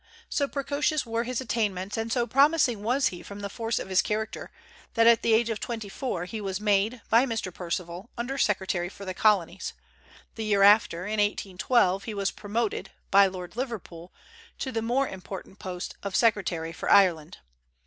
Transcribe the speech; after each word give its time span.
So 0.29 0.47
precocious 0.47 1.05
were 1.05 1.25
his 1.25 1.41
attainments, 1.41 1.95
and 1.95 2.11
so 2.11 2.25
promising 2.25 2.81
was 2.81 3.09
he 3.09 3.21
from 3.21 3.41
the 3.41 3.51
force 3.51 3.77
of 3.77 3.89
his 3.89 4.01
character, 4.01 4.49
that 4.95 5.05
at 5.05 5.21
the 5.21 5.35
age 5.35 5.51
of 5.51 5.59
twenty 5.59 5.89
four 5.89 6.25
he 6.25 6.41
was 6.41 6.59
made, 6.59 7.03
by 7.11 7.27
Mr. 7.27 7.53
Perceval, 7.53 8.09
under 8.17 8.39
secretary 8.39 8.89
for 8.89 9.05
the 9.05 9.13
Colonies; 9.13 9.73
the 10.33 10.43
year 10.43 10.63
after 10.63 11.05
(in 11.05 11.19
1812) 11.19 12.05
he 12.05 12.15
was 12.15 12.31
promoted, 12.31 12.89
by 13.11 13.27
Lord 13.27 13.55
Liverpool, 13.55 14.11
to 14.57 14.71
the 14.71 14.81
more 14.81 15.07
important 15.07 15.59
post 15.59 15.93
of 16.01 16.15
secretary 16.15 16.71
for 16.73 16.89
Ireland. 16.89 17.37